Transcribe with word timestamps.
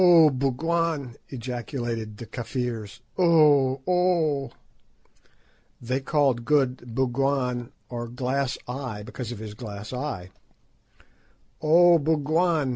"Ou, 0.01 0.31
Bougwan," 0.31 1.15
ejaculated 1.29 2.17
the 2.17 2.25
Kafirs; 2.25 3.01
"ou! 3.19 3.81
ou!" 3.87 4.49
They 5.79 5.99
called 5.99 6.43
Good 6.43 6.95
"Bougwan," 6.95 7.69
or 7.87 8.07
Glass 8.07 8.57
Eye, 8.67 9.03
because 9.03 9.31
of 9.31 9.37
his 9.37 9.51
eye 9.51 9.55
glass. 9.61 9.93
"Oh, 11.61 11.99
'Bougwan! 11.99 12.69